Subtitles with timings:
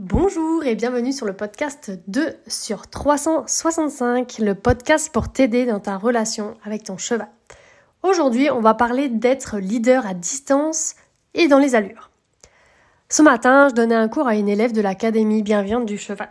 [0.00, 5.98] Bonjour et bienvenue sur le podcast 2 sur 365, le podcast pour t'aider dans ta
[5.98, 7.28] relation avec ton cheval.
[8.02, 10.94] Aujourd'hui, on va parler d'être leader à distance
[11.34, 12.10] et dans les allures.
[13.10, 16.30] Ce matin, je donnais un cours à une élève de l'Académie bienveillante du cheval.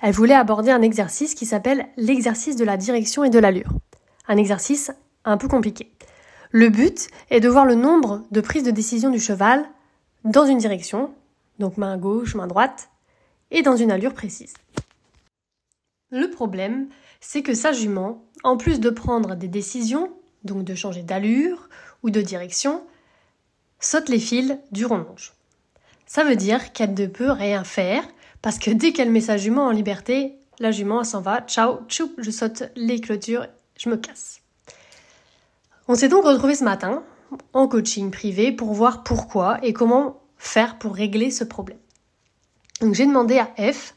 [0.00, 3.72] Elle voulait aborder un exercice qui s'appelle l'exercice de la direction et de l'allure.
[4.28, 4.92] Un exercice
[5.24, 5.90] un peu compliqué.
[6.52, 9.64] Le but est de voir le nombre de prises de décision du cheval
[10.22, 11.12] dans une direction,
[11.58, 12.90] donc main gauche, main droite,
[13.52, 14.54] et dans une allure précise.
[16.10, 16.88] Le problème,
[17.20, 20.12] c'est que sa jument, en plus de prendre des décisions,
[20.44, 21.68] donc de changer d'allure
[22.02, 22.82] ou de direction,
[23.78, 25.32] saute les fils du ronge.
[26.06, 28.04] Ça veut dire qu'elle ne peut rien faire,
[28.42, 32.12] parce que dès qu'elle met sa jument en liberté, la jument s'en va, ciao, tchoup,
[32.18, 33.46] je saute les clôtures,
[33.78, 34.40] je me casse.
[35.88, 37.02] On s'est donc retrouvé ce matin
[37.52, 41.78] en coaching privé pour voir pourquoi et comment faire pour régler ce problème.
[42.82, 43.94] Donc j'ai demandé à F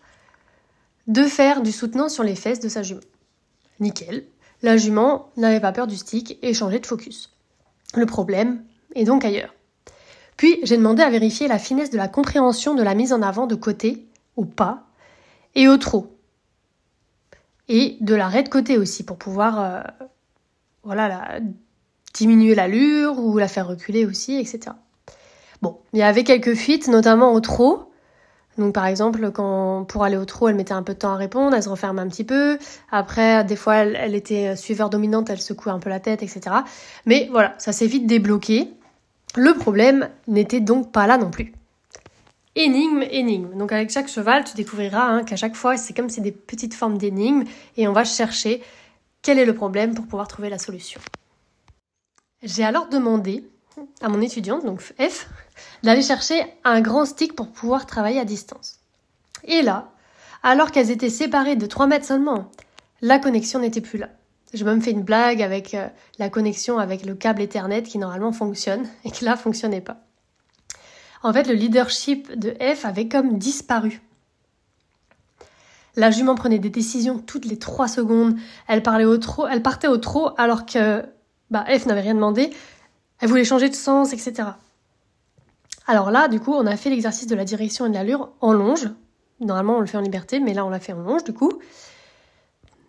[1.07, 3.01] de faire du soutenant sur les fesses de sa jument.
[3.79, 4.25] Nickel.
[4.61, 7.35] La jument n'avait pas peur du stick et changeait de focus.
[7.95, 9.53] Le problème est donc ailleurs.
[10.37, 13.47] Puis j'ai demandé à vérifier la finesse de la compréhension de la mise en avant
[13.47, 14.05] de côté,
[14.35, 14.83] au pas,
[15.55, 16.15] et au trot.
[17.67, 19.81] Et de l'arrêt de côté aussi pour pouvoir euh,
[20.83, 21.39] voilà, la,
[22.13, 24.75] diminuer l'allure ou la faire reculer aussi, etc.
[25.63, 27.91] Bon, il y avait quelques fuites, notamment au trot,
[28.57, 31.17] donc par exemple, quand pour aller au trot, elle mettait un peu de temps à
[31.17, 32.57] répondre, elle se referme un petit peu.
[32.91, 36.41] Après, des fois, elle, était suiveur dominante, elle secouait un peu la tête, etc.
[37.05, 38.69] Mais voilà, ça s'est vite débloqué.
[39.35, 41.53] Le problème n'était donc pas là non plus.
[42.55, 43.57] Énigme, énigme.
[43.57, 46.73] Donc avec chaque cheval, tu découvriras hein, qu'à chaque fois, c'est comme c'est des petites
[46.73, 47.43] formes d'énigmes
[47.75, 48.63] et on va chercher
[49.21, 51.01] quel est le problème pour pouvoir trouver la solution.
[52.43, 53.43] J'ai alors demandé
[54.01, 55.27] à mon étudiante, donc F,
[55.83, 58.79] d'aller chercher un grand stick pour pouvoir travailler à distance.
[59.43, 59.91] Et là,
[60.43, 62.51] alors qu'elles étaient séparées de 3 mètres seulement,
[63.01, 64.09] la connexion n'était plus là.
[64.53, 68.31] Je me fais une blague avec euh, la connexion avec le câble Ethernet qui normalement
[68.31, 69.97] fonctionne et qui là fonctionnait pas.
[71.23, 74.01] En fait, le leadership de F avait comme disparu.
[75.95, 78.35] La jument prenait des décisions toutes les 3 secondes.
[78.67, 81.03] Elle parlait au trot, elle partait au trot alors que
[81.49, 82.51] bah, F n'avait rien demandé.
[83.19, 84.49] Elle voulait changer de sens, etc.
[85.87, 88.53] Alors là, du coup, on a fait l'exercice de la direction et de l'allure en
[88.53, 88.89] longe.
[89.39, 91.51] Normalement, on le fait en liberté, mais là, on l'a fait en longe, du coup.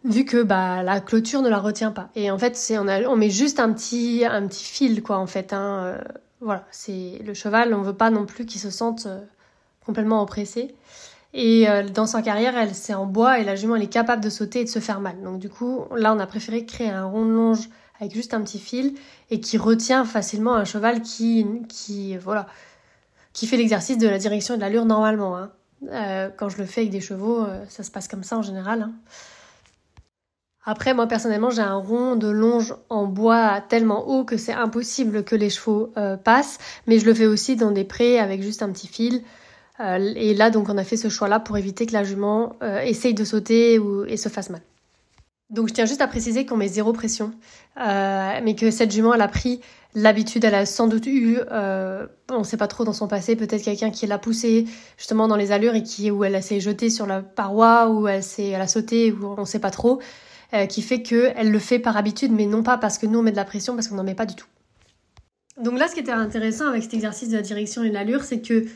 [0.05, 2.11] Vu que bah, la clôture ne la retient pas.
[2.15, 5.27] Et en fait, c'est on, on met juste un petit, un petit fil, quoi, en
[5.27, 5.53] fait.
[5.53, 5.83] Hein.
[5.85, 5.99] Euh,
[6.41, 9.21] voilà, c'est le cheval, on veut pas non plus qu'il se sente euh,
[9.85, 10.75] complètement oppressé.
[11.33, 14.23] Et euh, dans sa carrière, elle c'est en bois et la jument elle est capable
[14.23, 15.21] de sauter et de se faire mal.
[15.23, 17.69] Donc du coup, là on a préféré créer un rond de longe
[18.01, 18.95] avec juste un petit fil
[19.31, 22.47] et qui retient facilement un cheval qui, qui voilà,
[23.33, 25.37] qui fait l'exercice de la direction et de l'allure normalement.
[25.37, 25.51] Hein.
[25.93, 28.43] Euh, quand je le fais avec des chevaux, euh, ça se passe comme ça en
[28.43, 28.83] général.
[28.83, 28.93] Hein.
[30.65, 35.23] Après, moi personnellement, j'ai un rond de longe en bois tellement haut que c'est impossible
[35.23, 38.63] que les chevaux euh, passent, mais je le fais aussi dans des prés avec juste
[38.63, 39.23] un petit fil.
[39.79, 43.25] et là, donc, on a fait ce choix-là pour éviter que la jument essaye de
[43.25, 44.63] sauter ou, et se fasse mal.
[45.49, 47.33] Donc je tiens juste à préciser qu'on met zéro pression,
[47.81, 49.61] euh, mais que cette jument, elle a pris
[49.95, 53.37] l'habitude, elle a sans doute eu, euh, on ne sait pas trop dans son passé,
[53.37, 54.67] peut-être quelqu'un qui l'a poussée
[54.99, 58.25] justement dans les allures et qui où elle s'est jetée sur la paroi, ou elle
[58.25, 60.01] s'est, elle a sauté, ou on ne sait pas trop,
[60.53, 63.23] euh, qui fait qu'elle le fait par habitude, mais non pas parce que nous on
[63.23, 64.49] met de la pression, parce qu'on n'en met pas du tout.
[65.63, 68.25] Donc là, ce qui était intéressant avec cet exercice de la direction et de l'allure,
[68.25, 68.67] c'est que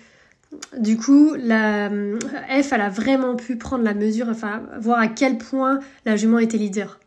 [0.77, 5.39] du coup, la F, elle a vraiment pu prendre la mesure, enfin, voir à quel
[5.39, 6.99] point la jument était leader.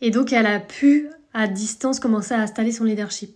[0.00, 3.34] Et donc, elle a pu, à distance, commencer à installer son leadership.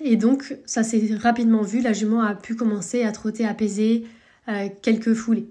[0.00, 4.06] Et donc, ça s'est rapidement vu, la jument a pu commencer à trotter apaisée
[4.48, 5.48] euh, quelques foulées.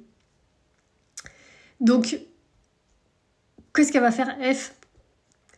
[1.80, 2.20] Donc,
[3.74, 4.74] qu'est-ce qu'elle va faire F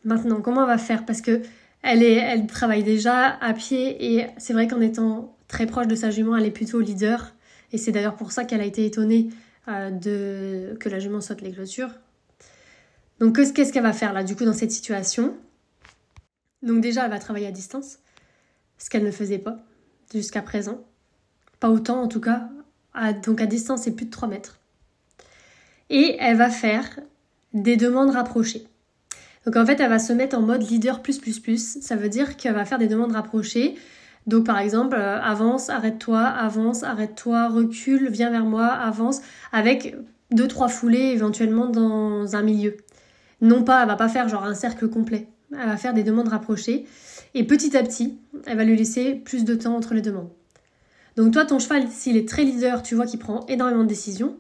[0.03, 0.41] maintenant?
[0.41, 1.05] Comment elle va faire?
[1.05, 1.41] Parce que
[1.81, 5.95] elle, est, elle travaille déjà à pied et c'est vrai qu'en étant très proche de
[5.95, 7.33] sa jument, elle est plutôt leader.
[7.71, 9.29] Et c'est d'ailleurs pour ça qu'elle a été étonnée
[9.67, 10.77] euh, de...
[10.79, 11.91] que la jument saute les clôtures.
[13.19, 15.35] Donc qu'est-ce qu'elle va faire là du coup dans cette situation?
[16.61, 17.99] Donc déjà elle va travailler à distance,
[18.77, 19.57] ce qu'elle ne faisait pas
[20.13, 20.83] jusqu'à présent.
[21.59, 22.49] Pas autant en tout cas.
[23.23, 24.59] donc à distance c'est plus de 3 mètres.
[25.89, 26.99] Et elle va faire
[27.53, 28.67] des demandes rapprochées.
[29.45, 31.79] Donc en fait elle va se mettre en mode leader plus plus plus.
[31.81, 33.75] Ça veut dire qu'elle va faire des demandes rapprochées
[34.27, 39.95] donc par exemple, euh, avance, arrête-toi, avance, arrête-toi, recule, viens vers moi, avance, avec
[40.31, 42.77] deux, trois foulées éventuellement dans un milieu.
[43.41, 45.27] Non pas, elle va pas faire genre un cercle complet.
[45.51, 46.85] Elle va faire des demandes rapprochées.
[47.35, 50.29] Et petit à petit, elle va lui laisser plus de temps entre les demandes.
[51.17, 54.35] Donc toi, ton cheval, s'il est très leader, tu vois qu'il prend énormément de décisions,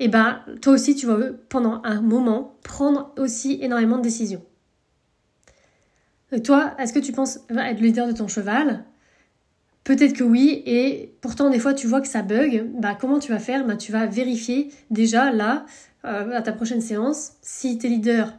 [0.00, 1.18] et eh ben toi aussi, tu vas
[1.48, 4.44] pendant un moment prendre aussi énormément de décisions.
[6.44, 8.84] Toi, est-ce que tu penses être le leader de ton cheval?
[9.84, 13.32] Peut-être que oui, et pourtant des fois tu vois que ça bug, bah comment tu
[13.32, 13.66] vas faire?
[13.66, 15.64] Bah, Tu vas vérifier déjà là,
[16.04, 18.34] euh, à ta prochaine séance, si tu es leader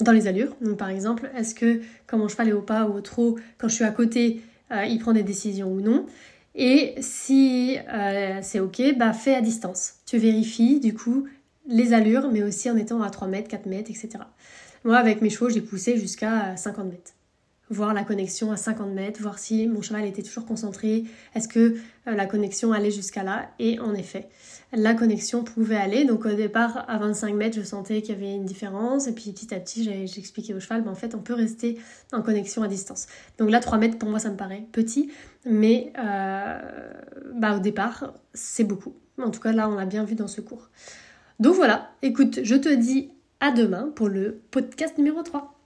[0.00, 0.56] dans les allures.
[0.62, 3.68] Donc par exemple, est-ce que quand mon cheval est au pas ou au trot, quand
[3.68, 4.40] je suis à côté,
[4.72, 6.06] euh, il prend des décisions ou non?
[6.54, 9.96] Et si euh, c'est ok, bah fais à distance.
[10.06, 11.28] Tu vérifies du coup
[11.66, 14.24] les allures, mais aussi en étant à 3 mètres, 4 mètres, etc.
[14.84, 17.12] Moi avec mes chevaux, j'ai poussé jusqu'à 50 mètres
[17.70, 21.04] voir la connexion à 50 mètres, voir si mon cheval était toujours concentré,
[21.34, 21.74] est-ce que euh,
[22.06, 23.50] la connexion allait jusqu'à là?
[23.58, 24.28] Et en effet,
[24.72, 26.04] la connexion pouvait aller.
[26.04, 29.06] Donc au départ, à 25 mètres, je sentais qu'il y avait une différence.
[29.06, 31.78] Et puis petit à petit, j'ai expliqué au cheval, mais en fait, on peut rester
[32.12, 33.06] en connexion à distance.
[33.38, 35.10] Donc là, 3 mètres, pour moi, ça me paraît petit.
[35.44, 36.58] Mais euh,
[37.34, 38.94] bah, au départ, c'est beaucoup.
[39.20, 40.70] En tout cas, là, on l'a bien vu dans ce cours.
[41.40, 43.10] Donc voilà, écoute, je te dis
[43.40, 45.57] à demain pour le podcast numéro 3.